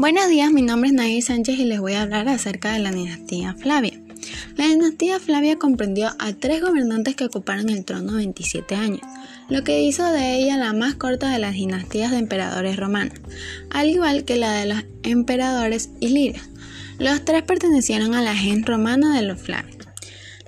Buenos 0.00 0.30
días, 0.30 0.50
mi 0.50 0.62
nombre 0.62 0.88
es 0.88 0.94
Nadia 0.94 1.20
Sánchez 1.20 1.58
y 1.58 1.64
les 1.64 1.78
voy 1.78 1.92
a 1.92 2.00
hablar 2.00 2.26
acerca 2.26 2.72
de 2.72 2.78
la 2.78 2.90
dinastía 2.90 3.52
Flavia. 3.52 4.00
La 4.56 4.66
dinastía 4.66 5.20
Flavia 5.20 5.58
comprendió 5.58 6.08
a 6.18 6.32
tres 6.32 6.62
gobernantes 6.62 7.16
que 7.16 7.26
ocuparon 7.26 7.68
el 7.68 7.84
trono 7.84 8.14
27 8.14 8.76
años, 8.76 9.02
lo 9.50 9.62
que 9.62 9.82
hizo 9.82 10.10
de 10.10 10.36
ella 10.36 10.56
la 10.56 10.72
más 10.72 10.94
corta 10.94 11.30
de 11.30 11.38
las 11.38 11.52
dinastías 11.52 12.12
de 12.12 12.16
emperadores 12.16 12.78
romanos, 12.78 13.20
al 13.68 13.90
igual 13.90 14.24
que 14.24 14.36
la 14.36 14.54
de 14.54 14.68
los 14.68 14.84
emperadores 15.02 15.90
ilirios. 16.00 16.48
Los 16.98 17.22
tres 17.26 17.42
pertenecieron 17.42 18.14
a 18.14 18.22
la 18.22 18.34
gen 18.34 18.64
romana 18.64 19.14
de 19.14 19.26
los 19.26 19.38
Flavios. 19.38 19.76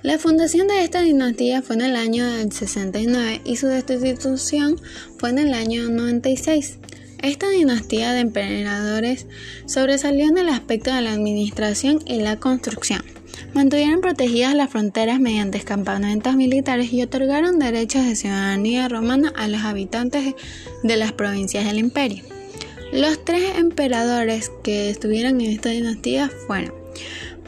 La 0.01 0.17
fundación 0.17 0.67
de 0.67 0.83
esta 0.83 1.03
dinastía 1.03 1.61
fue 1.61 1.75
en 1.75 1.83
el 1.83 1.95
año 1.95 2.25
69 2.49 3.41
y 3.45 3.57
su 3.57 3.67
destitución 3.67 4.81
fue 5.19 5.29
en 5.29 5.37
el 5.37 5.53
año 5.53 5.91
96. 5.91 6.79
Esta 7.23 7.49
dinastía 7.49 8.11
de 8.11 8.19
emperadores 8.19 9.27
sobresalió 9.65 10.27
en 10.27 10.37
el 10.37 10.49
aspecto 10.49 10.93
de 10.93 11.01
la 11.01 11.13
administración 11.13 11.99
y 12.05 12.19
la 12.19 12.37
construcción. 12.37 13.01
Mantuvieron 13.53 14.01
protegidas 14.01 14.53
las 14.53 14.69
fronteras 14.69 15.21
mediante 15.21 15.61
campamentos 15.61 16.35
militares 16.35 16.91
y 16.91 17.01
otorgaron 17.01 17.59
derechos 17.59 18.05
de 18.05 18.17
ciudadanía 18.17 18.89
romana 18.89 19.31
a 19.37 19.47
los 19.47 19.61
habitantes 19.61 20.35
de 20.83 20.97
las 20.97 21.13
provincias 21.13 21.63
del 21.63 21.79
imperio. 21.79 22.25
Los 22.91 23.23
tres 23.23 23.57
emperadores 23.57 24.51
que 24.61 24.89
estuvieron 24.89 25.39
en 25.39 25.51
esta 25.51 25.69
dinastía 25.69 26.29
fueron 26.45 26.73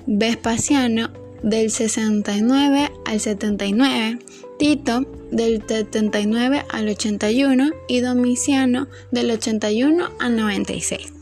Vespasiano 0.08 1.12
del 1.46 1.70
69 1.70 2.92
al 3.06 3.20
79, 3.20 4.20
Tito 4.58 5.06
del 5.32 5.64
79 5.66 6.66
al 6.70 6.90
81 6.90 7.70
y 7.88 8.00
Domiciano 8.02 8.88
del 9.12 9.30
81 9.30 10.10
al 10.20 10.36
96. 10.36 11.14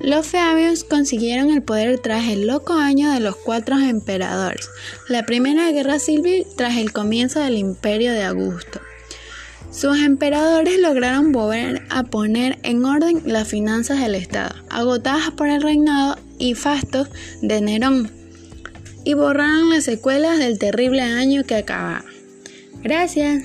Los 0.00 0.26
Fabios 0.26 0.84
consiguieron 0.84 1.50
el 1.50 1.62
poder 1.62 2.00
tras 2.00 2.28
el 2.28 2.46
loco 2.46 2.72
año 2.72 3.12
de 3.12 3.20
los 3.20 3.36
cuatro 3.36 3.78
emperadores, 3.78 4.70
la 5.08 5.24
primera 5.24 5.70
guerra 5.70 5.98
civil 5.98 6.46
tras 6.56 6.78
el 6.78 6.92
comienzo 6.92 7.38
del 7.38 7.58
imperio 7.58 8.12
de 8.12 8.24
Augusto. 8.24 8.80
Sus 9.70 9.98
emperadores 9.98 10.80
lograron 10.80 11.30
volver 11.30 11.82
a 11.90 12.04
poner 12.04 12.58
en 12.62 12.84
orden 12.84 13.22
las 13.26 13.48
finanzas 13.48 14.00
del 14.00 14.14
Estado, 14.14 14.54
agotadas 14.70 15.30
por 15.30 15.48
el 15.48 15.62
reinado 15.62 16.18
y 16.38 16.54
fastos 16.54 17.08
de 17.42 17.60
Nerón, 17.60 18.21
y 19.04 19.14
borraron 19.14 19.70
las 19.70 19.84
secuelas 19.84 20.38
del 20.38 20.58
terrible 20.58 21.02
año 21.02 21.44
que 21.44 21.56
acababa. 21.56 22.04
Gracias. 22.82 23.44